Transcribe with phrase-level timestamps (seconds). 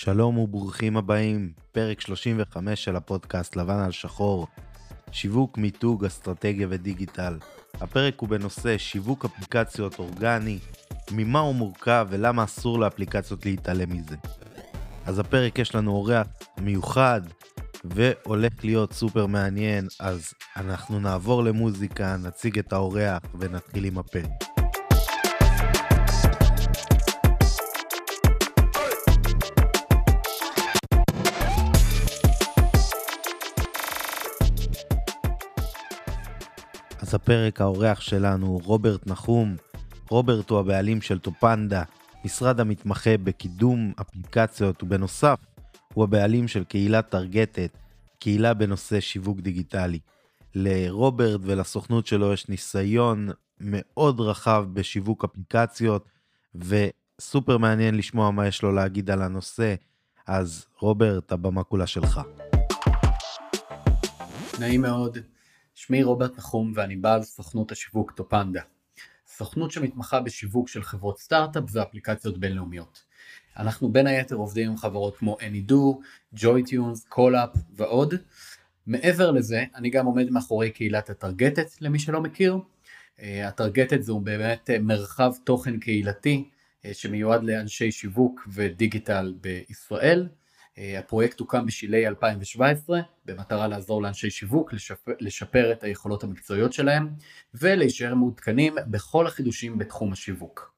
[0.00, 4.46] שלום וברוכים הבאים, פרק 35 של הפודקאסט לבן על שחור,
[5.12, 7.38] שיווק, מיתוג, אסטרטגיה ודיגיטל.
[7.74, 10.58] הפרק הוא בנושא שיווק אפליקציות אורגני,
[11.10, 14.16] ממה הוא מורכב ולמה אסור לאפליקציות להתעלם מזה.
[15.06, 16.26] אז הפרק יש לנו אורח
[16.58, 17.20] מיוחד
[17.84, 24.57] והולך להיות סופר מעניין, אז אנחנו נעבור למוזיקה, נציג את האורח ונתחיל עם הפרק.
[37.08, 39.56] אז הפרק האורח שלנו רוברט נחום.
[40.10, 41.82] רוברט הוא הבעלים של טופנדה,
[42.24, 45.38] משרד המתמחה בקידום אפליקציות, ובנוסף,
[45.94, 47.70] הוא הבעלים של קהילת טרגטת,
[48.18, 49.98] קהילה בנושא שיווק דיגיטלי.
[50.54, 53.28] לרוברט ולסוכנות שלו יש ניסיון
[53.60, 56.08] מאוד רחב בשיווק אפליקציות,
[56.54, 59.74] וסופר מעניין לשמוע מה יש לו להגיד על הנושא.
[60.26, 62.20] אז רוברט, הבמה כולה שלך.
[64.60, 65.18] נעים מאוד.
[65.78, 68.60] שמי רוברט נחום ואני בעל סוכנות השיווק טופנדה.
[69.26, 73.02] סוכנות שמתמחה בשיווק של חברות סטארט-אפ ואפליקציות בינלאומיות.
[73.56, 75.74] אנחנו בין היתר עובדים עם חברות כמו AnyDo,
[76.36, 78.14] JoyTunes, CallUp ועוד.
[78.86, 82.58] מעבר לזה, אני גם עומד מאחורי קהילת הטרגטת למי שלא מכיר.
[83.20, 86.48] אה, הטרגטת זהו באמת אה, מרחב תוכן קהילתי
[86.84, 90.28] אה, שמיועד לאנשי שיווק ודיגיטל בישראל.
[90.78, 97.08] אה, הפרויקט הוקם בשלהי 2017 במטרה לעזור לאנשי שיווק לשפר, לשפר את היכולות המקצועיות שלהם
[97.54, 100.74] ולהישאר מעודכנים בכל החידושים בתחום השיווק.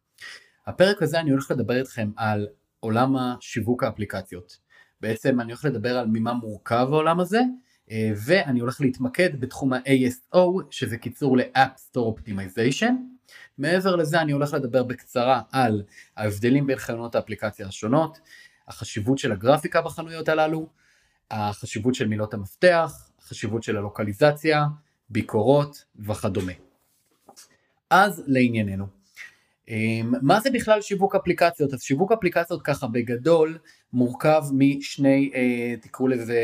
[0.67, 2.49] הפרק הזה אני הולך לדבר איתכם על
[2.81, 4.59] עולם השיווק האפליקציות.
[5.01, 7.41] בעצם אני הולך לדבר על ממה מורכב העולם הזה
[7.91, 10.39] אה, ואני הולך להתמקד בתחום ה-ASO
[10.71, 12.93] שזה קיצור ל-App Store Optimization.
[13.59, 15.83] מעבר לזה אני הולך לדבר בקצרה על
[16.17, 18.19] ההבדלים בין חלונות האפליקציה השונות,
[18.71, 20.69] החשיבות של הגרפיקה בחנויות הללו,
[21.31, 24.65] החשיבות של מילות המפתח, החשיבות של הלוקליזציה,
[25.11, 26.53] ביקורות וכדומה.
[27.91, 28.87] אז לענייננו.
[29.69, 31.75] אמ, מה זה בכלל שיווק אפליקציות?
[31.75, 33.59] אז שיווק אפליקציות ככה בגדול
[33.93, 36.41] מורכב משני, אה, תקראו לזה,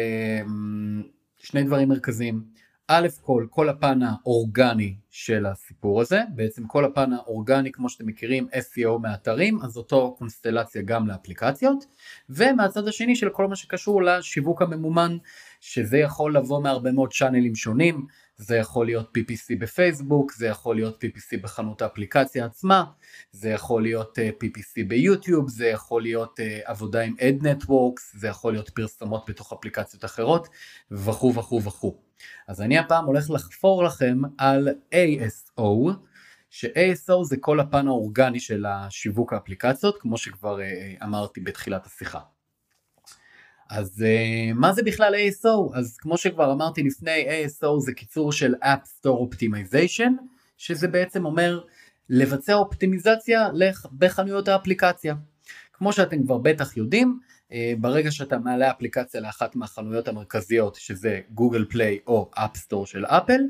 [0.46, 1.02] אמ,
[1.38, 2.55] שני דברים מרכזיים.
[2.88, 8.48] א' כל, כל הפן האורגני של הסיפור הזה, בעצם כל הפן האורגני כמו שאתם מכירים
[8.52, 11.84] SEO מאתרים, אז אותו קונסטלציה גם לאפליקציות,
[12.30, 15.16] ומהצד השני של כל מה שקשור לשיווק הממומן,
[15.60, 21.04] שזה יכול לבוא מהרבה מאוד צ'אנלים שונים, זה יכול להיות PPC בפייסבוק, זה יכול להיות
[21.04, 22.84] PPC בחנות האפליקציה עצמה,
[23.32, 28.28] זה יכול להיות uh, PPC ביוטיוב, זה יכול להיות uh, עבודה עם Ad Networks, זה
[28.28, 30.48] יכול להיות פרסומות בתוך אפליקציות אחרות,
[30.90, 31.96] וכו' וכו' וכו'.
[32.48, 35.90] אז אני הפעם הולך לחפור לכם על ASO,
[36.50, 42.20] ש-ASO זה כל הפן האורגני של השיווק האפליקציות, כמו שכבר uh, אמרתי בתחילת השיחה.
[43.70, 45.78] אז uh, מה זה בכלל ASO?
[45.78, 50.10] אז כמו שכבר אמרתי לפני, ASO זה קיצור של App Store Optimization,
[50.56, 51.60] שזה בעצם אומר
[52.10, 53.48] לבצע אופטימיזציה
[53.98, 55.14] בחנויות האפליקציה.
[55.72, 57.18] כמו שאתם כבר בטח יודעים,
[57.48, 63.40] uh, ברגע שאתה מעלה אפליקציה לאחת מהחנויות המרכזיות, שזה גוגל פליי או אפסטור של אפל,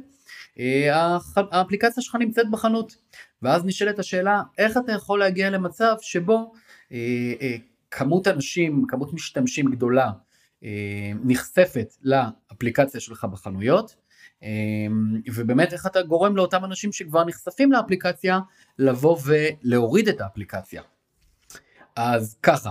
[0.54, 0.60] uh,
[1.36, 2.96] האפליקציה שלך נמצאת בחנות.
[3.42, 9.70] ואז נשאלת השאלה, איך אתה יכול להגיע למצב שבו uh, uh, כמות אנשים, כמות משתמשים
[9.70, 10.10] גדולה
[10.64, 13.96] אה, נחשפת לאפליקציה שלך בחנויות,
[14.42, 14.48] אה,
[15.34, 18.40] ובאמת איך אתה גורם לאותם אנשים שכבר נחשפים לאפליקציה
[18.78, 20.82] לבוא ולהוריד את האפליקציה.
[21.96, 22.70] אז ככה,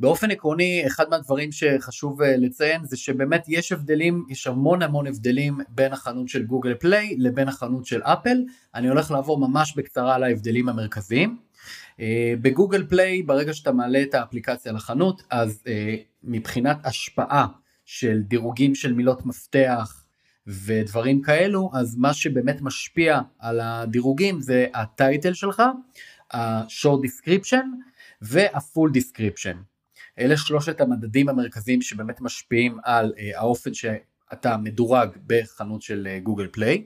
[0.00, 5.58] באופן עקרוני אחד מהדברים שחשוב אה, לציין זה שבאמת יש הבדלים, יש המון המון הבדלים
[5.68, 8.38] בין החנות של גוגל פליי לבין החנות של אפל,
[8.74, 11.47] אני הולך לעבור ממש בקצרה על ההבדלים המרכזיים.
[12.00, 17.46] אה, בגוגל פליי ברגע שאתה מעלה את האפליקציה לחנות אז אה, מבחינת השפעה
[17.84, 20.04] של דירוגים של מילות מפתח
[20.46, 25.62] ודברים כאלו אז מה שבאמת משפיע על הדירוגים זה הטייטל שלך,
[26.32, 27.64] ה-short description
[28.22, 29.56] וה-full description.
[30.18, 36.48] אלה שלושת המדדים המרכזיים שבאמת משפיעים על uh, האופן שאתה מדורג בחנות של גוגל uh,
[36.52, 36.84] פליי.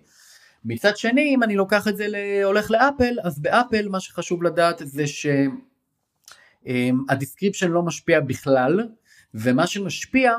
[0.64, 2.06] מצד שני אם אני לוקח את זה
[2.44, 5.04] הולך לאפל אז באפל מה שחשוב לדעת זה
[6.66, 8.88] שה description אמ, לא משפיע בכלל
[9.34, 10.32] ומה שמשפיע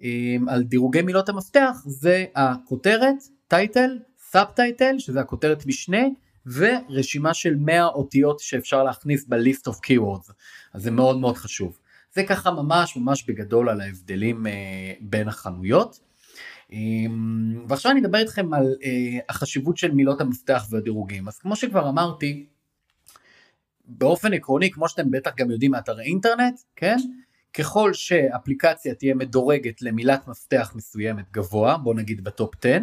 [0.00, 0.04] um,
[0.48, 3.16] על דירוגי מילות המפתח זה הכותרת,
[3.48, 3.98] title,
[4.30, 6.02] subtitle שזה הכותרת משנה
[6.46, 10.32] ורשימה של 100 אותיות שאפשר להכניס ב-list of keywords
[10.74, 11.78] אז זה מאוד מאוד חשוב.
[12.14, 14.48] זה ככה ממש ממש בגדול על ההבדלים uh,
[15.00, 16.00] בין החנויות.
[16.72, 18.86] אמ, ועכשיו אני אדבר איתכם על uh,
[19.28, 21.28] החשיבות של מילות המפתח והדירוגים.
[21.28, 22.46] אז כמו שכבר אמרתי,
[23.84, 26.96] באופן עקרוני, כמו שאתם בטח גם יודעים מאתר האינטרנט, כן?
[27.58, 32.78] ככל שאפליקציה תהיה מדורגת למילת מפתח מסוימת גבוה, בוא נגיד בטופ 10,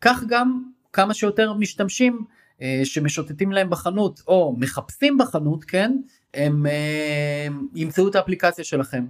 [0.00, 0.62] כך גם
[0.92, 2.24] כמה שיותר משתמשים
[2.62, 5.96] אה, שמשוטטים להם בחנות או מחפשים בחנות, כן,
[6.34, 9.06] הם אה, ימצאו את האפליקציה שלכם.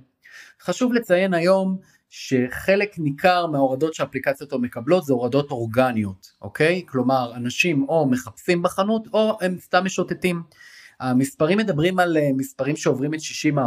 [0.61, 1.79] חשוב לציין היום
[2.09, 6.83] שחלק ניכר מההורדות שהאפליקציות מקבלות זה הורדות אורגניות, אוקיי?
[6.87, 10.43] כלומר, אנשים או מחפשים בחנות או הם סתם משוטטים.
[11.01, 13.59] המספרים מדברים על אה, מספרים שעוברים את 60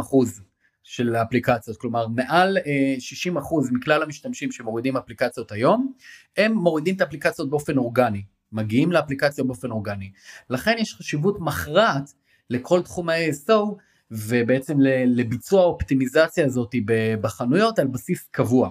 [0.82, 2.58] של האפליקציות, כלומר מעל
[2.98, 3.36] 60
[3.72, 5.92] מכלל המשתמשים שמורידים אפליקציות היום,
[6.36, 8.22] הם מורידים את האפליקציות באופן אורגני.
[8.52, 10.12] מגיעים לאפליקציה באופן אורגני.
[10.50, 12.12] לכן יש חשיבות מכרעת
[12.50, 13.76] לכל תחום ה-ASO
[14.12, 14.76] ובעצם
[15.06, 16.74] לביצוע האופטימיזציה הזאת
[17.20, 18.70] בחנויות על בסיס קבוע.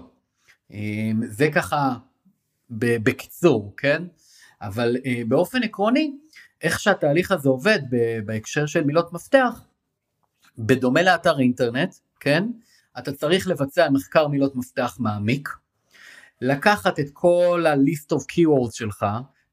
[0.71, 1.93] אמ, זה ככה
[2.69, 4.03] בקיצור, כן?
[4.61, 6.17] אבל אה, באופן עקרוני,
[6.61, 7.79] איך שהתהליך הזה עובד
[8.25, 9.61] בהקשר של מילות מפתח,
[10.57, 12.47] בדומה לאתר אינטרנט, כן?
[12.99, 15.49] אתה צריך לבצע מחקר מילות מפתח מעמיק,
[16.41, 19.05] לקחת את כל ה-list of keywords שלך,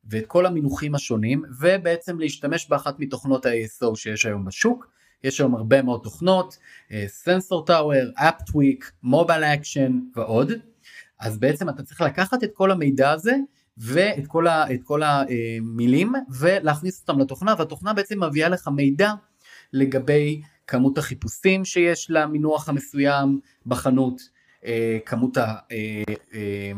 [0.05, 4.98] ואת כל המינוחים השונים ובעצם להשתמש באחת מתוכנות ה-ASO שיש היום בשוק.
[5.25, 6.59] יש היום הרבה מאוד תוכנות,
[7.07, 10.53] Sensor Tower, AppTweak, Mobile Action ועוד.
[11.21, 13.37] אז בעצם אתה צריך לקחת את כל המידע הזה
[13.79, 19.13] ואת כל, ה, כל המילים ולהכניס אותם לתוכנה והתוכנה בעצם מביאה לך מידע
[19.73, 24.21] לגבי כמות החיפושים שיש למינוח המסוים בחנות,
[24.65, 25.55] אה, כמות ה...
[25.73, 26.03] אה,
[26.35, 26.73] אה,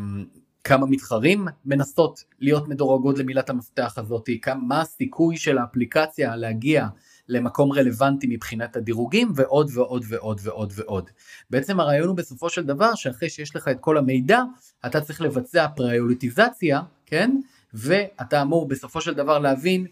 [0.64, 6.86] כמה מתחרים מנסות להיות מדורגות למילת המפתח הזאת, מה הסיכוי של האפליקציה להגיע
[7.30, 11.10] למקום רלוונטי מבחינת הדירוגים ועוד ועוד ועוד ועוד ועוד.
[11.50, 14.42] בעצם הרעיון הוא בסופו של דבר שאחרי שיש לך את כל המידע
[14.86, 17.40] אתה צריך לבצע פריוריטיזציה, כן?
[17.74, 19.86] ואתה אמור בסופו של דבר להבין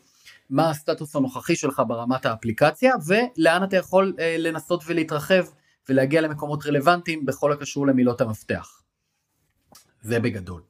[0.50, 5.44] מה הסטטוס הנוכחי שלך ברמת האפליקציה ולאן אתה יכול אה, לנסות ולהתרחב
[5.88, 8.82] ולהגיע למקומות רלוונטיים בכל הקשור למילות המפתח.
[10.02, 10.62] זה בגדול.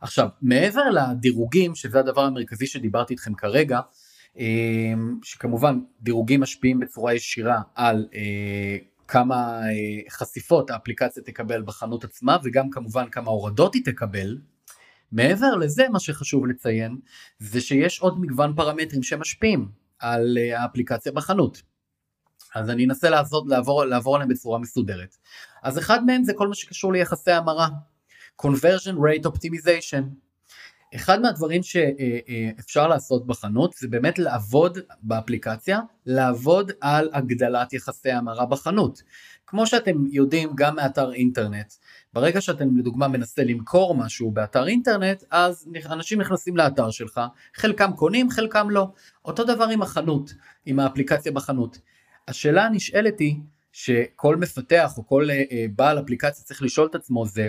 [0.00, 3.80] עכשיו, מעבר לדירוגים, שזה הדבר המרכזי שדיברתי איתכם כרגע,
[5.22, 8.76] שכמובן דירוגים משפיעים בצורה ישירה על אה,
[9.08, 14.38] כמה אה, חשיפות האפליקציה תקבל בחנות עצמה וגם כמובן כמה הורדות היא תקבל.
[15.12, 16.96] מעבר לזה מה שחשוב לציין
[17.38, 19.68] זה שיש עוד מגוון פרמטרים שמשפיעים
[19.98, 21.62] על אה, האפליקציה בחנות.
[22.54, 25.16] אז אני אנסה לעשות, לעבור, לעבור עליהם בצורה מסודרת.
[25.62, 27.68] אז אחד מהם זה כל מה שקשור ליחסי המרה.
[28.42, 30.25] conversion rate optimization.
[30.94, 39.02] אחד מהדברים שאפשר לעשות בחנות זה באמת לעבוד באפליקציה, לעבוד על הגדלת יחסי המרה בחנות.
[39.46, 41.72] כמו שאתם יודעים גם מאתר אינטרנט,
[42.12, 47.20] ברגע שאתם לדוגמה מנסה למכור משהו באתר אינטרנט, אז אנשים נכנסים לאתר שלך,
[47.54, 48.88] חלקם קונים, חלקם לא.
[49.24, 50.34] אותו דבר עם החנות,
[50.66, 51.78] עם האפליקציה בחנות.
[52.28, 53.36] השאלה הנשאלת היא,
[53.72, 57.48] שכל מפתח או כל אה, אה, בעל אפליקציה צריך לשאול את עצמו זה,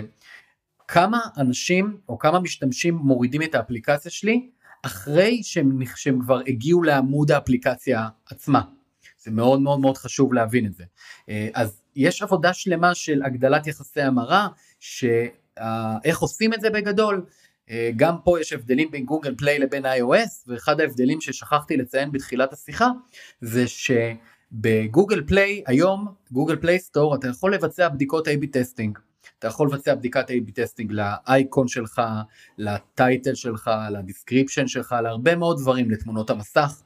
[0.88, 4.50] כמה אנשים או כמה משתמשים מורידים את האפליקציה שלי
[4.82, 8.60] אחרי שהם, שהם כבר הגיעו לעמוד האפליקציה עצמה.
[9.18, 10.84] זה מאוד מאוד מאוד חשוב להבין את זה.
[11.28, 14.48] אה, אז יש עבודה שלמה של הגדלת יחסי המרה,
[14.80, 17.24] שאיך עושים את זה בגדול.
[17.70, 22.52] אה, גם פה יש הבדלים בין גוגל פליי לבין iOS, ואחד ההבדלים ששכחתי לציין בתחילת
[22.52, 22.88] השיחה,
[23.40, 28.98] זה שבגוגל פליי היום, Google Play Store, אתה יכול לבצע בדיקות A-B testing.
[29.38, 32.02] אתה יכול לבצע בדיקת A-B testing לאייקון שלך,
[32.58, 36.82] ל title שלך, ל description שלך, להרבה מאוד דברים, לתמונות המסך.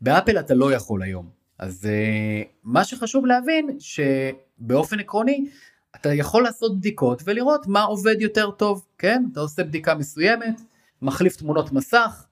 [0.00, 1.28] באפל אתה לא יכול היום.
[1.58, 5.48] אז uh, מה שחשוב להבין שבאופן עקרוני
[5.96, 9.24] אתה יכול לעשות בדיקות ולראות מה עובד יותר טוב, כן?
[9.32, 10.60] אתה עושה בדיקה מסוימת,
[11.02, 12.26] מחליף תמונות מסך,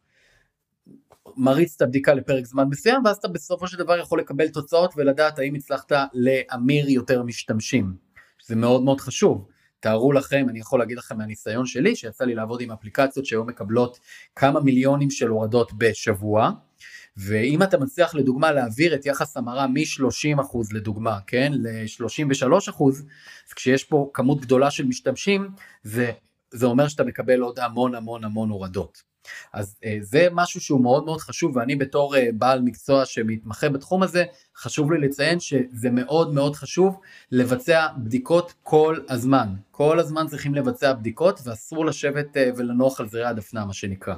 [1.37, 5.39] מריץ את הבדיקה לפרק זמן מסוים ואז אתה בסופו של דבר יכול לקבל תוצאות ולדעת
[5.39, 8.04] האם הצלחת להמיר יותר משתמשים.
[8.47, 9.49] זה מאוד מאוד חשוב.
[9.81, 13.99] תארו לכם, אני יכול להגיד לכם מהניסיון שלי, שיצא לי לעבוד עם אפליקציות שהיום מקבלות
[14.37, 16.51] כמה מיליונים של הורדות בשבוע,
[17.17, 22.85] ואם אתה מצליח לדוגמה להעביר את יחס המרה מ-30% לדוגמה, כן, ל-33%,
[23.49, 25.49] אז כשיש פה כמות גדולה של משתמשים,
[25.83, 26.13] זה,
[26.51, 29.14] זה אומר שאתה מקבל עוד המון המון המון הורדות.
[29.53, 34.03] אז אה, זה משהו שהוא מאוד מאוד חשוב ואני בתור אה, בעל מקצוע שמתמחה בתחום
[34.03, 34.25] הזה
[34.57, 37.01] חשוב לי לציין שזה מאוד מאוד חשוב
[37.33, 43.25] לבצע בדיקות כל הזמן כל הזמן צריכים לבצע בדיקות ואסור לשבת אה, ולנוח על זרי
[43.25, 44.15] הדפנה מה שנקרא.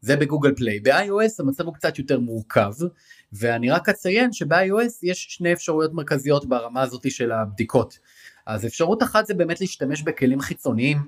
[0.00, 0.80] זה בגוגל פליי.
[0.80, 2.72] ב-iOS המצב הוא קצת יותר מורכב
[3.32, 7.98] ואני רק אציין שב-iOS יש שני אפשרויות מרכזיות ברמה הזאת של הבדיקות.
[8.46, 10.98] אז אפשרות אחת זה באמת להשתמש בכלים חיצוניים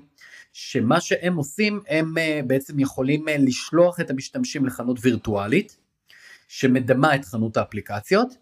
[0.53, 5.77] שמה שהם עושים הם אה, בעצם יכולים אה, לשלוח את המשתמשים לחנות וירטואלית
[6.47, 8.33] שמדמה את חנות האפליקציות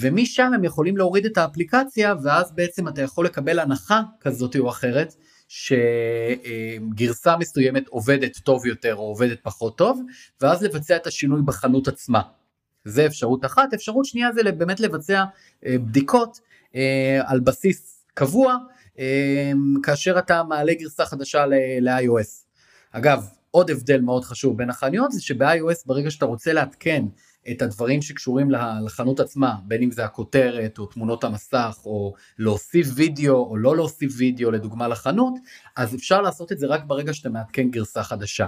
[0.00, 5.14] ומשם הם יכולים להוריד את האפליקציה ואז בעצם אתה יכול לקבל הנחה כזאת או אחרת
[5.48, 10.02] שגרסה מסוימת עובדת טוב יותר או עובדת פחות טוב
[10.40, 12.20] ואז לבצע את השינוי בחנות עצמה.
[12.84, 15.24] זה אפשרות אחת, אפשרות שנייה זה באמת לבצע
[15.66, 16.40] אה, בדיקות
[16.74, 18.56] אה, על בסיס קבוע
[18.98, 21.46] אה, כאשר אתה מעלה גרסה חדשה
[21.80, 22.46] ל-iOS.
[22.90, 27.04] אגב, עוד הבדל מאוד חשוב בין החנויות זה שב-iOS ברגע שאתה רוצה לעדכן
[27.50, 28.50] את הדברים שקשורים
[28.84, 34.12] לחנות עצמה, בין אם זה הכותרת או תמונות המסך או להוסיף וידאו או לא להוסיף
[34.16, 35.34] וידאו לדוגמה לחנות,
[35.76, 38.46] אז אפשר לעשות את זה רק ברגע שאתה מעדכן גרסה חדשה.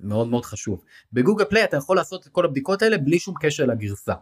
[0.00, 0.84] מאוד מאוד חשוב.
[1.12, 4.14] בגוגל פליי אתה יכול לעשות את כל הבדיקות האלה בלי שום קשר לגרסה.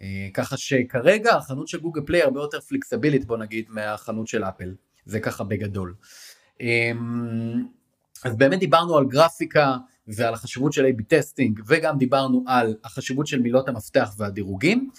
[0.00, 4.74] אה, ככה שכרגע החנות של גוגל פליי הרבה יותר פלקסבילית בוא נגיד מהחנות של אפל.
[5.04, 5.94] זה ככה בגדול.
[6.60, 7.64] אמ,
[8.24, 9.76] אז באמת דיברנו על גרפיקה
[10.08, 14.90] ועל החשיבות של A-B testing וגם דיברנו על החשיבות של מילות המפתח והדירוגים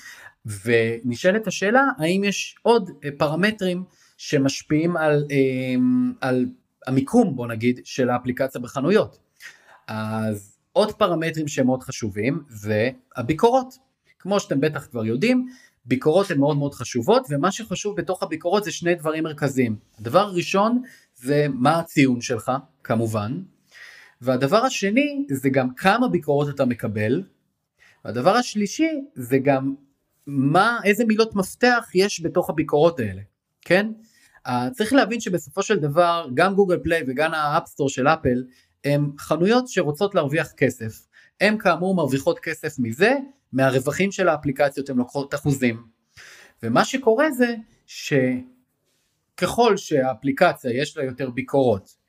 [0.65, 3.83] ונשאלת השאלה האם יש עוד אה, פרמטרים
[4.17, 6.45] שמשפיעים על, אמ, על
[6.87, 9.24] המיקום בוא נגיד של האפליקציה בחנויות.
[9.87, 13.77] אז עוד פרמטרים שהם מאוד חשובים זה הביקורות.
[14.19, 15.47] כמו שאתם בטח כבר יודעים,
[15.85, 19.75] ביקורות הן מאוד מאוד חשובות ומה שחשוב בתוך הביקורות זה שני דברים מרכזיים.
[19.99, 20.81] הדבר הראשון
[21.15, 22.51] זה מה הציון שלך
[22.83, 23.41] כמובן,
[24.21, 27.23] והדבר השני זה גם כמה ביקורות אתה מקבל,
[28.05, 29.75] והדבר השלישי זה גם
[30.27, 33.21] מה, איזה מילות מפתח יש בתוך הביקורות האלה,
[33.61, 33.91] כן?
[34.47, 38.43] Uh, צריך להבין שבסופו של דבר גם גוגל פליי וגם ה App Store של אפל
[38.85, 41.07] הם חנויות שרוצות להרוויח כסף.
[41.41, 43.13] הם כאמור מרוויחות כסף מזה,
[43.53, 45.83] מהרווחים של האפליקציות הן לוקחות אחוזים.
[46.63, 47.55] ומה שקורה זה
[49.35, 52.05] שככל שהאפליקציה יש לה יותר ביקורות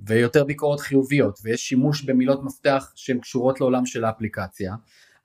[0.00, 4.74] ויותר ביקורות חיוביות ויש שימוש במילות מפתח שהן קשורות לעולם של האפליקציה,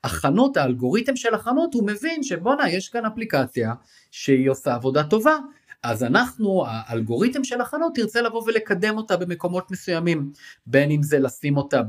[0.04, 3.74] החנות, האלגוריתם של החנות הוא מבין שבואנה יש כאן אפליקציה
[4.12, 5.38] שהיא עושה עבודה טובה
[5.86, 10.32] אז אנחנו, האלגוריתם של החנות תרצה לבוא ולקדם אותה במקומות מסוימים,
[10.68, 11.82] בין אם זה לשים אותה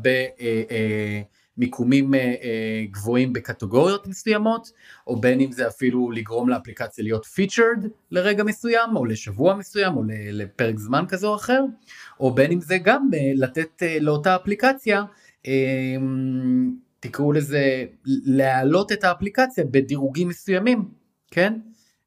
[1.57, 4.73] במיקומים אה, אה, גבוהים בקטגוריות מסוימות,
[5.07, 10.03] או בין אם זה אפילו לגרום לאפליקציה להיות פיצ'רד לרגע מסוים, או לשבוע מסוים, או
[10.33, 11.61] לפרק זמן כזה או אחר,
[12.21, 15.05] או בין אם זה גם אה, לתת לאותה אפליקציה,
[17.01, 20.89] תקראו לזה, להעלות את האפליקציה בדירוגים מסוימים,
[21.31, 21.53] כן?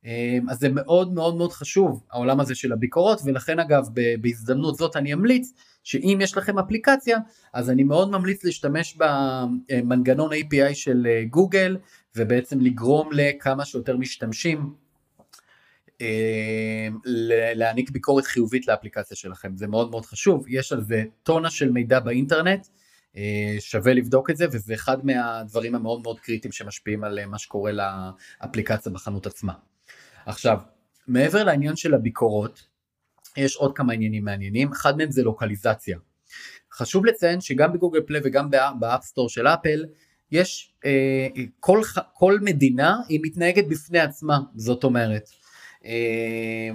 [0.05, 3.87] אמ, אז זה מאוד מאוד מאוד חשוב העולם הזה של הביקורות ולכן אגב
[4.21, 5.53] בהזדמנות זאת אני אמליץ
[5.83, 7.17] שאם יש לכם אפליקציה
[7.53, 11.77] אז אני מאוד ממליץ להשתמש במנגנון API של אה, גוגל
[12.15, 14.73] ובעצם לגרום לכמה שיותר משתמשים
[16.01, 16.97] אמ,
[17.55, 21.99] להעניק ביקורת חיובית לאפליקציה שלכם זה מאוד מאוד חשוב יש על זה טונה של מידע
[21.99, 22.67] באינטרנט
[23.17, 27.37] אה, שווה לבדוק את זה וזה אחד מהדברים המאוד מאוד קריטיים שמשפיעים על אה, מה
[27.37, 29.53] שקורה לאפליקציה בחנות עצמה.
[30.29, 30.59] עכשיו,
[31.07, 32.67] מעבר לעניין של הביקורות,
[33.37, 35.97] יש עוד כמה עניינים מעניינים, אחד מהם זה לוקליזציה.
[36.73, 39.85] חשוב לציין שגם בגוגל פליי וגם ב App Store של אפל,
[40.31, 41.27] יש אה,
[41.59, 41.81] כל,
[42.13, 45.29] כל מדינה היא מתנהגת בפני עצמה, זאת אומרת.
[45.85, 46.69] אה,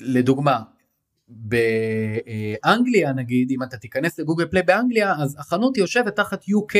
[0.00, 0.62] לדוגמה,
[1.28, 6.74] באנגליה נגיד, אם אתה תיכנס לגוגל פליי באנגליה, אז החנות יושבת תחת UK.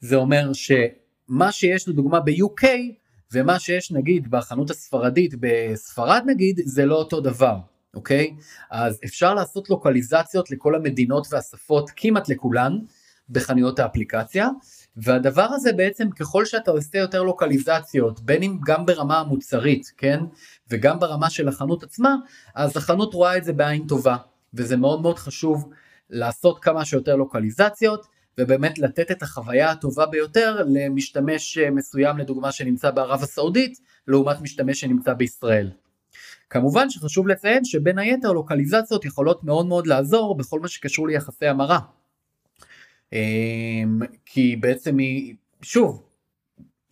[0.00, 2.66] זה אומר שמה שיש לדוגמה ב-UK
[3.32, 7.56] ומה שיש נגיד בחנות הספרדית בספרד נגיד זה לא אותו דבר
[7.94, 8.36] אוקיי?
[8.70, 12.78] אז אפשר לעשות לוקליזציות לכל המדינות והשפות כמעט לכולן
[13.30, 14.48] בחנויות האפליקציה
[14.96, 20.20] והדבר הזה בעצם ככל שאתה עושה יותר לוקליזציות בין אם גם ברמה המוצרית כן?
[20.70, 22.16] וגם ברמה של החנות עצמה
[22.54, 24.16] אז החנות רואה את זה בעין טובה
[24.54, 25.70] וזה מאוד מאוד חשוב
[26.10, 28.06] לעשות כמה שיותר לוקליזציות
[28.38, 33.78] ובאמת לתת את החוויה הטובה ביותר למשתמש אה, מסוים לדוגמה שנמצא בערב הסעודית
[34.08, 35.70] לעומת משתמש שנמצא בישראל.
[36.50, 41.78] כמובן שחשוב לציין שבין היתר לוקליזציות יכולות מאוד מאוד לעזור בכל מה שקשור ליחסי המרה.
[43.12, 46.02] אמ, כי בעצם היא, שוב,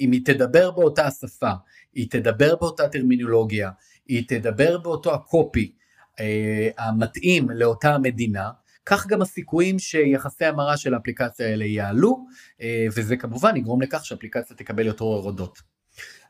[0.00, 1.52] אם היא תדבר באותה השפה,
[1.94, 3.70] היא תדבר באותה טרמינולוגיה,
[4.06, 5.72] היא תדבר באותו ה copy
[6.20, 8.50] אה, המתאים לאותה המדינה,
[8.86, 12.26] כך גם הסיכויים שיחסי המרה של האפליקציה האלה יעלו,
[12.60, 15.62] אה, וזה כמובן יגרום לכך שהאפליקציה תקבל יותר הורדות.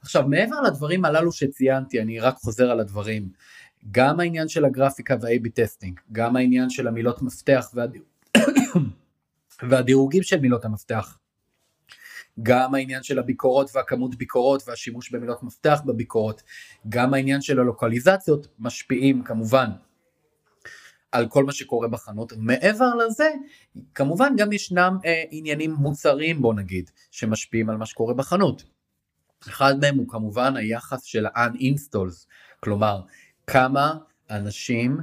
[0.01, 3.29] עכשיו מעבר לדברים הללו שציינתי, אני רק חוזר על הדברים,
[3.91, 8.03] גם העניין של הגרפיקה וה-AB testing, גם העניין של המילות מפתח והדיר...
[9.69, 11.19] והדירוגים של מילות המפתח,
[12.43, 16.43] גם העניין של הביקורות והכמות ביקורות והשימוש במילות מפתח בביקורות,
[16.89, 19.71] גם העניין של הלוקליזציות משפיעים כמובן
[21.15, 22.33] על כל מה שקורה בחנות.
[22.37, 23.31] מעבר לזה,
[23.95, 28.65] כמובן גם ישנם אה, עניינים מוצרים בוא נגיד, שמשפיעים על מה שקורה בחנות.
[29.49, 32.27] אחד מהם הוא כמובן היחס של ה-uninstalls,
[32.61, 33.01] כלומר
[33.47, 33.95] כמה
[34.31, 34.99] אנשים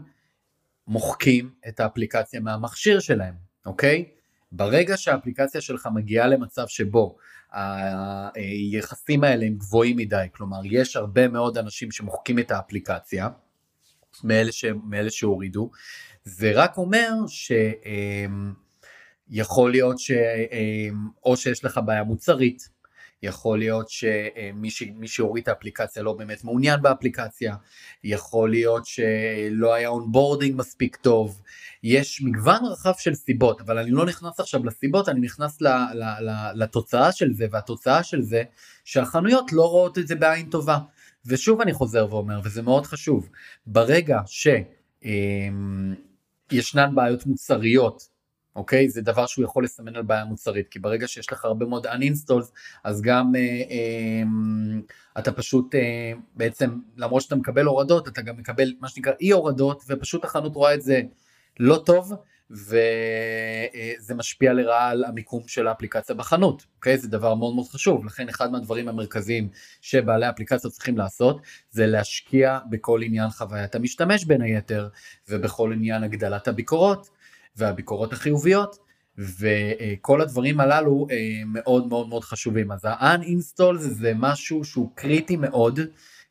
[0.88, 3.34] מוחקים את האפליקציה מהמכשיר שלהם,
[3.66, 4.06] אוקיי?
[4.52, 7.18] ברגע שהאפליקציה שלך מגיעה למצב שבו
[8.36, 13.30] היחסים האלה הם גבוהים מדי, כלומר יש הרבה מאוד אנשים שמוחקים את האפליקציה,
[14.24, 14.66] מאלה, ש...
[14.84, 15.72] מאלה שהורידו,
[16.24, 17.12] זה רק אומר
[19.30, 20.12] שיכול להיות ש...
[21.26, 22.70] או שיש לך בעיה מוצרית,
[23.24, 27.56] יכול להיות שמי שהוריד את האפליקציה לא באמת מעוניין באפליקציה,
[28.04, 31.42] יכול להיות שלא היה onboarding מספיק טוב,
[31.84, 36.04] יש מגוון רחב של סיבות, אבל אני לא נכנס עכשיו לסיבות, אני נכנס ל, ל,
[36.04, 38.44] ל, לתוצאה של זה, והתוצאה של זה
[38.86, 40.78] שהחנויות לא רואות את זה בעין טובה.
[41.26, 43.30] ושוב אני חוזר ואומר, וזה מאוד חשוב,
[43.66, 44.20] ברגע
[46.52, 48.12] שישנן אמ, בעיות מוצריות
[48.56, 48.90] אוקיי?
[48.90, 52.52] זה דבר שהוא יכול לסמן על בעיה מוצרית, כי ברגע שיש לך הרבה מאוד uninstalled,
[52.84, 54.24] אז גם אה, אה,
[55.20, 59.84] אתה פשוט אה, בעצם, למרות שאתה מקבל הורדות, אתה גם מקבל מה שנקרא אי הורדות,
[59.88, 61.02] ופשוט החנות רואה את זה
[61.60, 62.14] לא טוב,
[62.52, 66.98] וזה משפיע לרעה על המיקום של האפליקציה בחנות, אוקיי?
[66.98, 69.50] זה דבר מאוד מאוד חשוב, לכן אחד מהדברים המרכזיים
[69.82, 74.90] שבעלי אפליקציות צריכים לעשות, זה להשקיע בכל עניין חוויית המשתמש בין היתר,
[75.30, 77.10] ובכל עניין הגדלת הביקורות.
[77.56, 78.78] והביקורות החיוביות,
[79.18, 82.72] וכל הדברים הללו אה, מאוד מאוד מאוד חשובים.
[82.72, 85.80] אז ה-uninstall זה משהו שהוא קריטי מאוד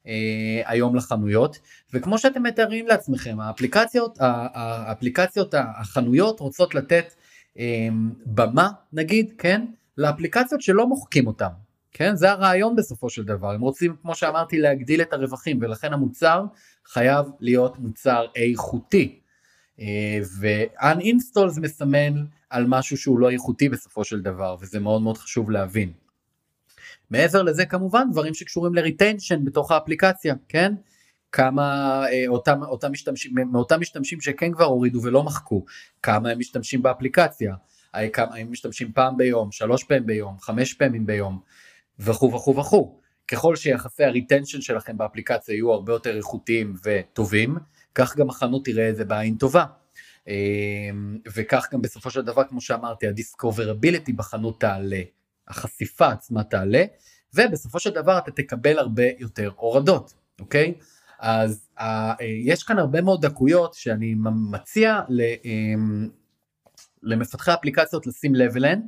[0.07, 1.59] אה, היום לחנויות,
[1.95, 7.15] וכמו שאתם מתארים לעצמכם, האפליקציות, האפליקציות, החנויות רוצות לתת
[7.59, 7.89] אה,
[8.27, 9.67] במה, נגיד, כן,
[9.99, 11.51] לאפליקציות שלא מוחקים אותם.
[11.93, 16.45] כן, זה הרעיון בסופו של דבר, הם רוצים, כמו שאמרתי, להגדיל את הרווחים, ולכן המוצר
[16.87, 19.21] חייב להיות מוצר איכותי.
[20.41, 25.51] ו-uninstall זה מסמן על משהו שהוא לא איכותי בסופו של דבר וזה מאוד מאוד חשוב
[25.51, 25.93] להבין.
[27.11, 30.75] מעבר לזה כמובן דברים שקשורים ל retention בתוך האפליקציה כן?
[31.33, 31.63] כמה
[32.09, 35.65] אה, אותם, אותם משתמשים מאותם משתמשים שכן כבר הורידו ולא מחקו
[36.03, 37.55] כמה הם משתמשים באפליקציה
[38.13, 41.41] כמה הם משתמשים פעם ביום שלוש פעמים ביום חמש פעמים ביום
[41.99, 47.57] וכו' וכו' וכו' ככל שיחסי ה retention שלכם באפליקציה יהיו הרבה יותר איכותיים וטובים
[47.95, 49.65] כך גם החנות תראה את זה בעין טובה.
[50.29, 55.01] אמ, וכך גם בסופו של דבר, כמו שאמרתי, ה discoverability בחנות תעלה,
[55.51, 56.85] החשיפה עצמה תעלה,
[57.35, 60.75] ובסופו של דבר אתה תקבל הרבה יותר הורדות, אוקיי?
[61.19, 61.83] אז uh,
[62.45, 64.15] יש כאן הרבה מאוד דקויות שאני
[64.51, 66.09] מציע ל, um,
[67.03, 68.81] למפתחי אפליקציות לשים לב אליהן,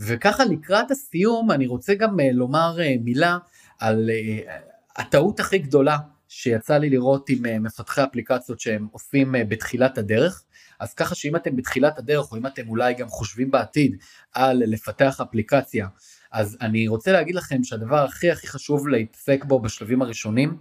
[0.00, 3.38] וככה לקראת הסיום אני רוצה גם uh, לומר uh, מילה
[3.78, 4.50] על uh,
[4.96, 5.96] הטעות הכי גדולה
[6.28, 10.44] שיצא לי לראות עם אה, מפתחי אפליקציות שהם עושים אה, בתחילת הדרך.
[10.80, 13.96] אז ככה שאם אתם בתחילת הדרך או אם אתם אולי גם חושבים בעתיד
[14.32, 15.88] על לפתח אפליקציה,
[16.32, 20.56] אז אני רוצה להגיד לכם שהדבר הכי הכי חשוב להתעסק בו בשלבים הראשונים,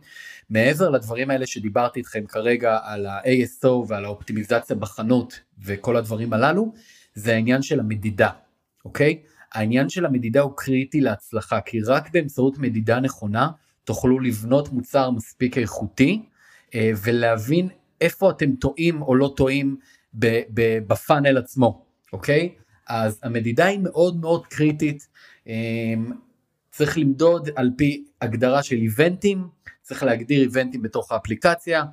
[0.50, 6.74] מעבר לדברים האלה שדיברתי איתכם כרגע על ה-ASO ועל האופטימיזציה בחנות וכל הדברים הללו,
[7.14, 8.30] זה העניין של המדידה,
[8.86, 9.22] אוקיי?
[9.54, 13.50] העניין של המדידה הוא קריטי להצלחה, כי רק באמצעות מדידה נכונה
[13.84, 16.26] תוכלו לבנות מוצר מספיק איכותי
[16.76, 17.70] אה, ולהבין
[18.02, 19.78] איפה אתם טועים או לא טועים
[20.14, 22.50] ב funnel עצמו, אוקיי?
[22.88, 25.08] אז המדידה היא מאוד מאוד קריטית,
[25.48, 25.54] אה,
[26.72, 29.48] צריך למדוד על פי הגדרה של event ים,
[29.82, 31.84] צריך להגדיר event ים בתוך האפליקציה,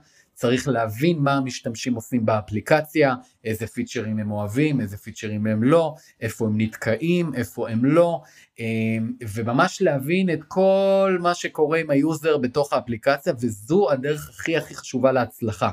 [0.41, 6.47] צריך להבין מה המשתמשים עושים באפליקציה, איזה פיצ'רים הם אוהבים, איזה פיצ'רים הם לא, איפה
[6.47, 8.23] הם נתקעים, איפה הם לא,
[8.59, 14.57] אמ, וממש להבין את כל מה שקורה עם ה user בתוך האפליקציה, וזו הדרך הכי
[14.57, 15.71] הכי חשובה להצלחה.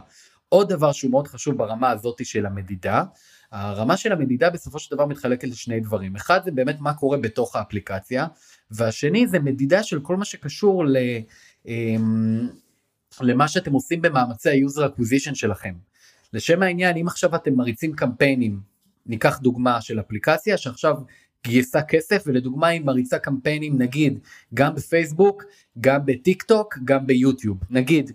[0.50, 3.04] עוד דבר שהוא מאוד חשוב ברמה הזאת של המדידה,
[3.52, 7.56] הרמה של המדידה בסופו של דבר מתחלקת לשני דברים, אחד זה באמת מה קורה בתוך
[7.56, 8.28] האפליקציה,
[8.72, 10.98] והשני זה מדידה של כל מה שקשור ל...
[11.66, 12.50] אמ,
[13.22, 15.74] למה שאתם עושים במאמצי ה-user acquisition שלכם.
[16.34, 18.60] לשם העניין, אם עכשיו אתם מריצים קמפיינים,
[19.06, 20.96] ניקח דוגמה של אפליקציה שעכשיו
[21.44, 24.20] גייסה כסף ולדוגמה היא מריצה קמפיינים נגיד
[24.54, 25.44] גם בפייסבוק,
[25.82, 28.12] גם בטיק טוק, גם ביוטיוב, נגיד.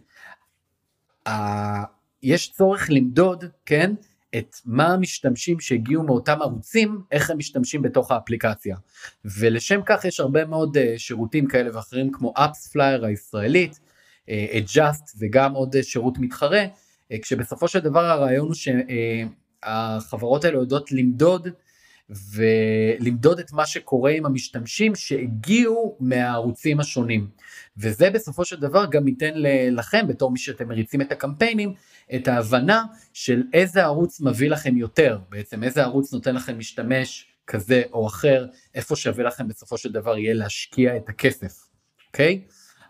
[2.23, 3.95] יש צורך למדוד, כן,
[4.39, 8.77] את מה המשתמשים שהגיעו מאותם ערוצים, איך הם משתמשים בתוך האפליקציה.
[9.25, 13.81] ולשם כך יש הרבה מאוד uh, שירותים כאלה ואחרים כמו AppsFlyer הישראלית,
[14.29, 16.65] Adjust וגם עוד שירות מתחרה,
[17.13, 18.55] אה, כשבסופו של דבר הרעיון הוא
[19.65, 21.49] שהחברות האלה יודעות למדוד
[22.11, 27.29] ולמדוד את מה שקורה עם המשתמשים שהגיעו מהערוצים השונים.
[27.77, 29.33] וזה בסופו של דבר גם ייתן
[29.71, 31.75] לכם בתור מי שאתם מריצים את הקמפיינים
[32.15, 37.83] את ההבנה של איזה ערוץ מביא לכם יותר בעצם איזה ערוץ נותן לכם משתמש כזה
[37.93, 41.73] או אחר איפה שווה לכם בסופו של דבר יהיה להשקיע את הכסף
[42.13, 42.41] אוקיי?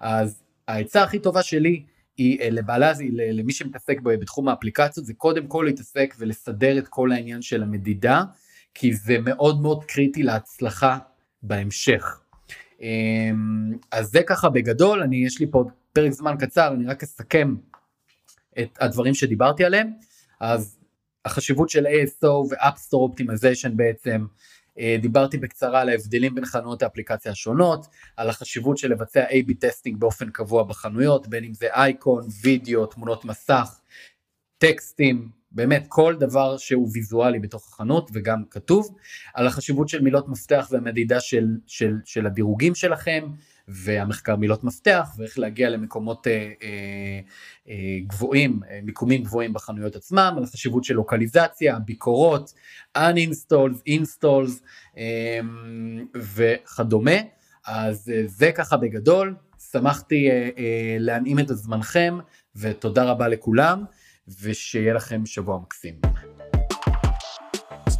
[0.00, 1.82] אז העצה הכי טובה שלי
[2.16, 7.42] היא אה, לבעלי, למי שמתעסק בתחום האפליקציות, זה קודם כל להתעסק ולסדר את כל העניין
[7.42, 8.24] של המדידה,
[8.74, 10.98] כי זה מאוד מאוד קריטי להצלחה
[11.42, 12.20] בהמשך.
[12.80, 17.54] אמ, אז זה ככה בגדול, אני, יש לי פה פרק זמן קצר, אני רק אסכם
[18.58, 19.90] את הדברים שדיברתי עליהם.
[20.40, 20.78] אז
[21.24, 24.26] החשיבות של ASO ו-App Store Optimization בעצם,
[24.78, 27.86] אה, דיברתי בקצרה על ההבדלים בין חנויות האפליקציה השונות,
[28.16, 33.24] על החשיבות של לבצע A-B testing באופן קבוע בחנויות, בין אם זה אייקון, וידאו, תמונות
[33.24, 33.80] מסך,
[34.58, 38.96] טקסטים, באמת כל דבר שהוא ויזואלי בתוך החנות וגם כתוב,
[39.34, 43.28] על החשיבות של מילות מפתח והמדידה של, של, של הדירוגים שלכם,
[43.68, 47.20] והמחקר מילות מפתח ואיך להגיע למקומות אה, אה,
[47.68, 52.52] אה, גבוהים, אה, מיקומים גבוהים בחנויות עצמם, על החשיבות של לוקליזציה, ביקורות,
[52.98, 54.62] uninstalled, installs
[54.96, 55.40] אה,
[56.14, 57.16] וכדומה.
[57.66, 59.34] אז אה, זה ככה בגדול,
[59.70, 62.18] שמחתי אה, אה, להנעים את זמנכם
[62.56, 63.84] ותודה רבה לכולם
[64.42, 65.94] ושיהיה לכם שבוע מקסים.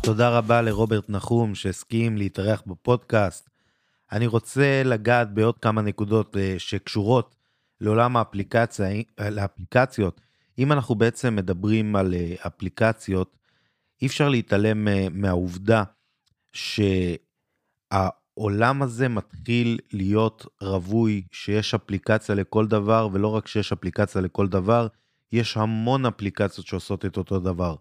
[0.02, 3.51] תודה רבה לרוברט נחום שהסכים להתארח בפודקאסט.
[4.12, 7.34] אני רוצה לגעת בעוד כמה נקודות אה, שקשורות
[7.80, 8.86] לעולם האפליקציה,
[9.20, 10.20] לאפליקציות.
[10.58, 13.36] אם אנחנו בעצם מדברים על אה, אפליקציות,
[14.02, 15.84] אי אפשר להתעלם אה, מהעובדה
[17.92, 24.86] שהעולם הזה מתחיל להיות רווי, שיש אפליקציה לכל דבר, ולא רק שיש אפליקציה לכל דבר,
[25.32, 27.76] יש המון אפליקציות שעושות את אותו דבר.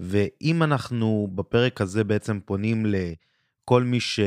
[0.00, 4.20] ואם אנחנו בפרק הזה בעצם פונים לכל מי ש...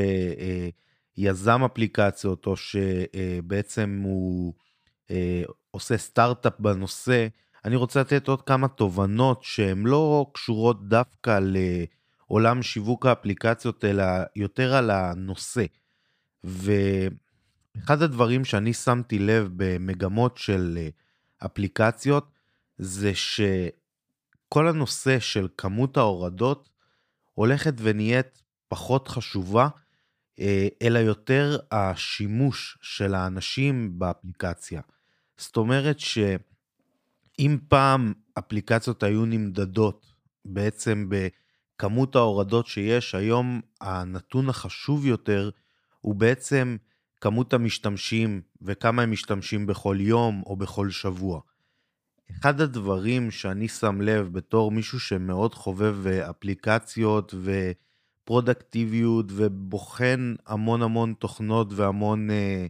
[1.16, 4.54] יזם אפליקציות, או שבעצם הוא
[5.10, 7.26] אה, עושה סטארט-אפ בנושא,
[7.64, 14.04] אני רוצה לתת עוד כמה תובנות שהן לא קשורות דווקא לעולם שיווק האפליקציות, אלא
[14.36, 15.64] יותר על הנושא.
[16.44, 20.88] ואחד הדברים שאני שמתי לב במגמות של אה,
[21.46, 22.32] אפליקציות,
[22.78, 26.68] זה שכל הנושא של כמות ההורדות
[27.34, 29.68] הולכת ונהיית פחות חשובה,
[30.82, 34.80] אלא יותר השימוש של האנשים באפליקציה.
[35.36, 40.12] זאת אומרת שאם פעם אפליקציות היו נמדדות
[40.44, 45.50] בעצם בכמות ההורדות שיש, היום הנתון החשוב יותר
[46.00, 46.76] הוא בעצם
[47.20, 51.40] כמות המשתמשים וכמה הם משתמשים בכל יום או בכל שבוע.
[52.30, 57.72] אחד הדברים שאני שם לב בתור מישהו שמאוד חובב אפליקציות ו...
[58.24, 62.66] פרודקטיביות ובוחן המון המון תוכנות והמון אה,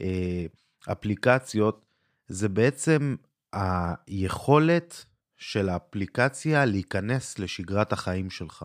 [0.00, 0.46] אה,
[0.92, 1.86] אפליקציות,
[2.28, 3.16] זה בעצם
[3.52, 5.04] היכולת
[5.36, 8.64] של האפליקציה להיכנס לשגרת החיים שלך.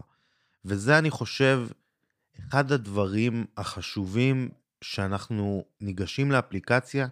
[0.65, 1.67] וזה אני חושב
[2.48, 4.50] אחד הדברים החשובים
[4.82, 7.08] שאנחנו ניגשים לאפליקציה,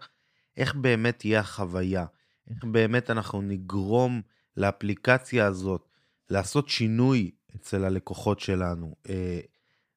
[0.58, 2.05] איך באמת תהיה החוויה,
[2.49, 4.21] איך באמת אנחנו נגרום
[4.58, 5.88] לאפליקציה הזאת
[6.29, 9.39] לעשות שינוי אצל הלקוחות שלנו, אה,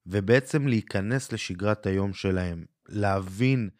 [0.07, 3.71] ובעצם להיכנס לשגרת היום שלהם, להבין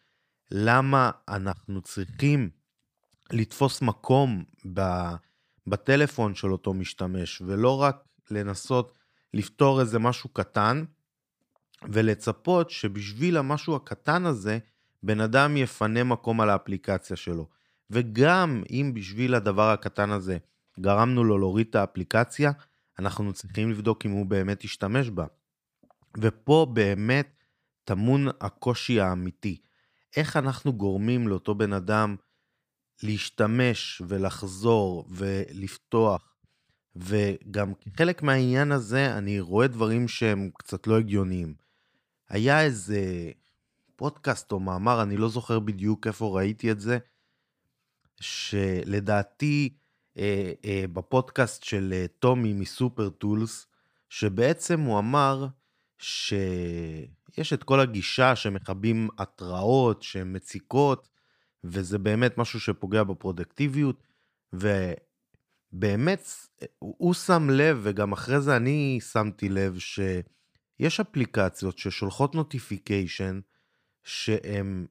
[0.51, 2.49] למה אנחנו צריכים
[3.31, 4.43] לתפוס מקום
[5.67, 8.97] בטלפון של אותו משתמש, ולא רק לנסות
[9.33, 10.83] לפתור איזה משהו קטן,
[11.89, 14.59] ולצפות שבשביל המשהו הקטן הזה,
[15.03, 17.47] בן אדם יפנה מקום על האפליקציה שלו.
[17.89, 20.37] וגם אם בשביל הדבר הקטן הזה
[20.79, 22.51] גרמנו לו להוריד את האפליקציה,
[22.99, 25.25] אנחנו צריכים לבדוק אם הוא באמת ישתמש בה.
[26.17, 27.43] ופה באמת
[27.83, 29.61] טמון הקושי האמיתי.
[30.17, 32.15] איך אנחנו גורמים לאותו בן אדם
[33.03, 36.35] להשתמש ולחזור ולפתוח.
[36.95, 41.53] וגם כחלק מהעניין הזה אני רואה דברים שהם קצת לא הגיוניים.
[42.29, 43.31] היה איזה
[43.95, 46.97] פודקאסט או מאמר, אני לא זוכר בדיוק איפה ראיתי את זה,
[48.19, 49.77] שלדעתי
[50.93, 53.67] בפודקאסט של אה, טומי מסופר טולס,
[54.09, 55.47] שבעצם הוא אמר
[55.99, 61.09] שיש את כל הגישה שמכבים התראות, שהן מציקות,
[61.63, 64.03] וזה באמת משהו שפוגע בפרודקטיביות,
[64.53, 66.27] ובאמת
[66.79, 73.39] הוא שם לב, וגם אחרי זה אני שמתי לב, שיש אפליקציות ששולחות נוטיפיקיישן,
[74.03, 74.85] שהן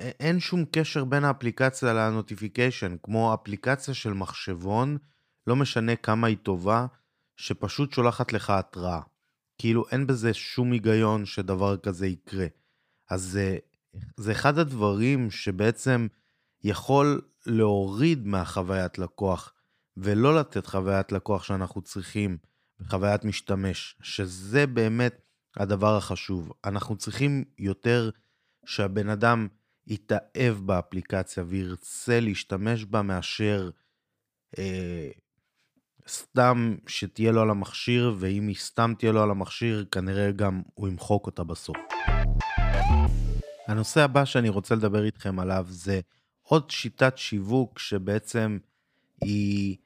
[0.00, 4.98] אין שום קשר בין האפליקציה לנוטיפיקיישן, כמו אפליקציה של מחשבון,
[5.46, 6.86] לא משנה כמה היא טובה,
[7.36, 9.00] שפשוט שולחת לך התראה.
[9.58, 12.46] כאילו אין בזה שום היגיון שדבר כזה יקרה.
[13.10, 13.58] אז זה,
[14.16, 16.06] זה אחד הדברים שבעצם
[16.64, 19.52] יכול להוריד מהחוויית לקוח,
[19.96, 22.38] ולא לתת חוויית לקוח שאנחנו צריכים
[22.80, 25.20] בחוויית משתמש, שזה באמת
[25.56, 26.52] הדבר החשוב.
[26.64, 28.10] אנחנו צריכים יותר
[28.66, 29.48] שהבן אדם
[29.90, 33.70] יתאהב באפליקציה וירצה להשתמש בה מאשר
[34.58, 35.08] אה,
[36.08, 40.88] סתם שתהיה לו על המכשיר, ואם היא סתם תהיה לו על המכשיר, כנראה גם הוא
[40.88, 41.76] ימחוק אותה בסוף.
[43.66, 46.00] הנושא הבא שאני רוצה לדבר איתכם עליו זה
[46.42, 48.58] עוד שיטת שיווק שבעצם
[49.20, 49.76] היא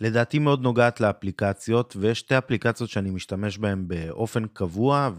[0.00, 5.10] לדעתי מאוד נוגעת לאפליקציות, ויש שתי אפליקציות שאני משתמש בהן באופן קבוע,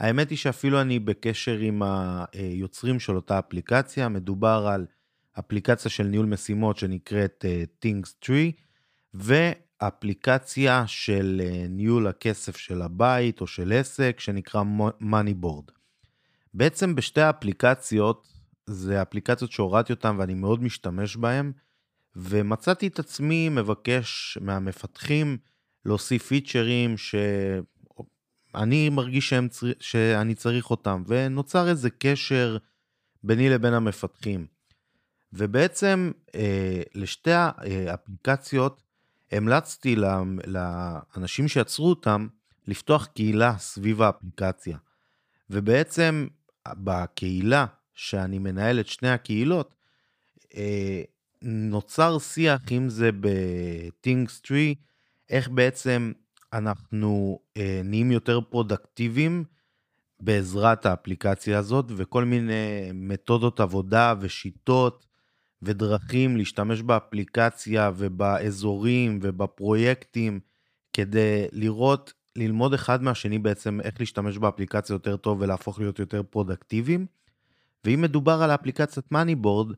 [0.00, 4.86] והאמת היא שאפילו אני בקשר עם היוצרים של אותה אפליקציה, מדובר על
[5.38, 8.52] אפליקציה של ניהול משימות שנקראת uh, Things Tree,
[9.14, 14.62] ואפליקציה של uh, ניהול הכסף של הבית או של עסק שנקרא
[15.02, 15.72] Moneyboard.
[16.54, 18.28] בעצם בשתי האפליקציות,
[18.66, 21.52] זה אפליקציות שהורדתי אותן ואני מאוד משתמש בהן,
[22.16, 25.38] ומצאתי את עצמי מבקש מהמפתחים
[25.84, 26.94] להוסיף פיצ'רים
[28.56, 29.48] שאני מרגיש שהם,
[29.80, 32.56] שאני צריך אותם, ונוצר איזה קשר
[33.22, 34.46] ביני לבין המפתחים.
[35.32, 38.82] ובעצם אה, לשתי האפליקציות
[39.32, 39.96] המלצתי
[40.46, 42.28] לאנשים שיצרו אותם
[42.66, 44.78] לפתוח קהילה סביב האפליקציה.
[45.50, 46.26] ובעצם
[46.68, 49.74] בקהילה שאני מנהל את שני הקהילות,
[50.54, 51.02] אה,
[51.42, 54.74] נוצר שיח, אם זה ב-Things Tree,
[55.30, 56.12] איך בעצם
[56.56, 59.44] אנחנו אה, נהיים יותר פרודקטיביים
[60.20, 65.06] בעזרת האפליקציה הזאת, וכל מיני מתודות עבודה ושיטות
[65.62, 70.40] ודרכים להשתמש באפליקציה ובאזורים ובפרויקטים,
[70.92, 77.06] כדי לראות, ללמוד אחד מהשני בעצם איך להשתמש באפליקציה יותר טוב ולהפוך להיות יותר פרודוקטיביים.
[77.84, 79.72] ואם מדובר על אפליקציית Moneyboard,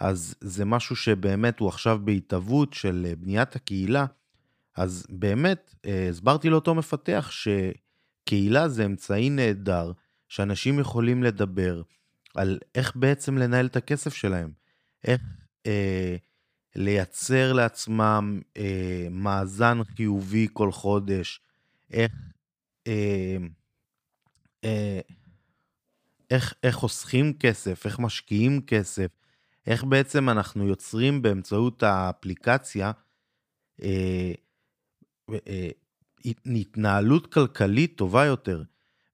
[0.00, 4.06] אז זה משהו שבאמת הוא עכשיו בהתהוות של אה, בניית הקהילה,
[4.76, 9.92] אז באמת אה, הסברתי לאותו מפתח שקהילה זה אמצעי נהדר,
[10.28, 11.82] שאנשים יכולים לדבר
[12.34, 14.50] על איך בעצם לנהל את הכסף שלהם,
[15.04, 15.20] איך
[15.66, 16.16] אה,
[16.76, 21.40] לייצר לעצמם אה, מאזן חיובי כל חודש,
[21.90, 22.12] איך,
[22.86, 23.36] אה,
[24.64, 25.00] אה,
[26.30, 29.10] איך, איך חוסכים כסף, איך משקיעים כסף,
[29.66, 32.92] איך בעצם אנחנו יוצרים באמצעות האפליקציה
[33.82, 34.32] אה,
[36.46, 38.62] התנהלות כלכלית טובה יותר.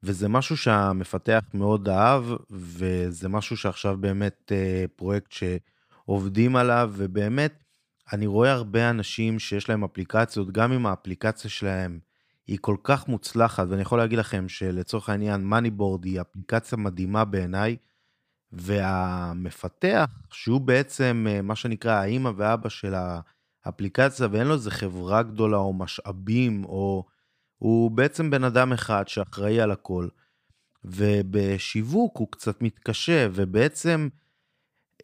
[0.03, 7.64] וזה משהו שהמפתח מאוד אהב, וזה משהו שעכשיו באמת אה, פרויקט שעובדים עליו, ובאמת,
[8.12, 11.99] אני רואה הרבה אנשים שיש להם אפליקציות, גם אם האפליקציה שלהם
[12.47, 17.77] היא כל כך מוצלחת, ואני יכול להגיד לכם שלצורך העניין, Moneyboard היא אפליקציה מדהימה בעיניי,
[18.53, 22.94] והמפתח, שהוא בעצם אה, מה שנקרא האימא ואבא של
[23.68, 27.04] האפליקציה, ואין לו איזה חברה גדולה או משאבים, או...
[27.59, 30.09] הוא בעצם בן אדם אחד שאחראי על הכל.
[30.85, 34.09] ובשיווק הוא קצת מתקשה, ובעצם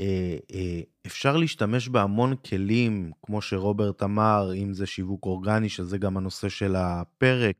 [0.00, 6.16] אה, אה, אפשר להשתמש בהמון כלים, כמו שרוברט אמר, אם זה שיווק אורגני, שזה גם
[6.16, 7.56] הנושא של הפרק,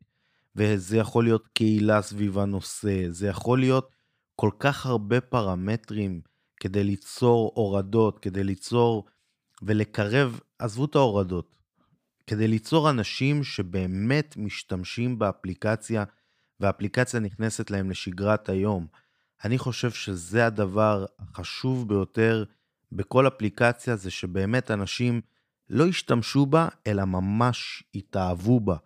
[0.57, 3.91] וזה יכול להיות קהילה סביב הנושא, זה יכול להיות
[4.37, 6.21] כל כך הרבה פרמטרים
[6.61, 9.05] כדי ליצור הורדות, כדי ליצור
[9.63, 11.55] ולקרב, עזבו את ההורדות,
[12.27, 16.05] כדי ליצור אנשים שבאמת משתמשים באפליקציה,
[16.61, 18.87] והאפליקציה נכנסת להם לשגרת היום.
[19.45, 22.45] אני חושב שזה הדבר החשוב ביותר
[22.93, 25.21] בכל אפליקציה, זה שבאמת אנשים
[25.71, 28.77] לא ישתמשו בה, אלא ממש יתאהבו בה.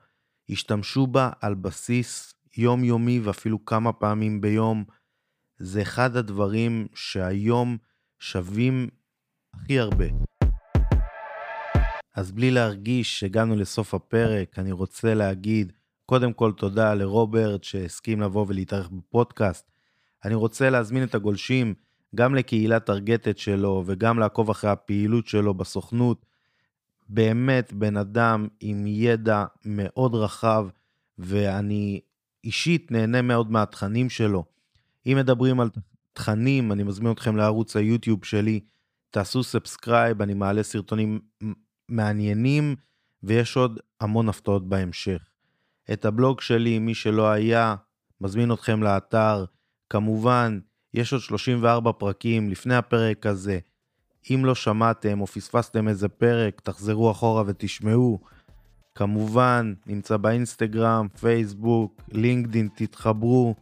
[0.48, 4.84] ישתמשו בה על בסיס יומיומי ואפילו כמה פעמים ביום.
[5.58, 7.76] זה אחד הדברים שהיום
[8.18, 8.88] שווים
[9.54, 10.37] הכי הרבה.
[12.18, 15.72] אז בלי להרגיש שהגענו לסוף הפרק, אני רוצה להגיד
[16.06, 19.70] קודם כל תודה לרוברט שהסכים לבוא ולהתארח בפודקאסט.
[20.24, 21.74] אני רוצה להזמין את הגולשים
[22.14, 26.26] גם לקהילת טרגטת שלו וגם לעקוב אחרי הפעילות שלו בסוכנות.
[27.08, 30.68] באמת בן אדם עם ידע מאוד רחב,
[31.18, 32.00] ואני
[32.44, 34.44] אישית נהנה מאוד מהתכנים שלו.
[35.06, 35.70] אם מדברים על
[36.12, 38.60] תכנים, אני מזמין אתכם לערוץ היוטיוב שלי,
[39.10, 41.20] תעשו subscribe, אני מעלה סרטונים
[41.88, 42.76] מעניינים,
[43.22, 45.18] ויש עוד המון הפתעות בהמשך.
[45.92, 47.74] את הבלוג שלי, מי שלא היה,
[48.20, 49.44] מזמין אתכם לאתר.
[49.90, 50.58] כמובן,
[50.94, 53.58] יש עוד 34 פרקים לפני הפרק הזה.
[54.30, 58.18] אם לא שמעתם או פספסתם איזה פרק, תחזרו אחורה ותשמעו.
[58.94, 63.54] כמובן, נמצא באינסטגרם, פייסבוק, לינקדין, תתחברו.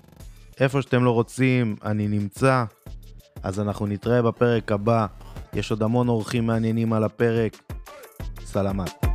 [0.61, 2.65] איפה שאתם לא רוצים, אני נמצא.
[3.43, 5.07] אז אנחנו נתראה בפרק הבא.
[5.53, 7.73] יש עוד המון אורחים מעניינים על הפרק.
[8.65, 9.06] hasta.